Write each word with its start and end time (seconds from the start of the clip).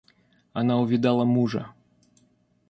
Она 0.53 0.79
увидала 0.81 1.25
мужа. 1.25 1.67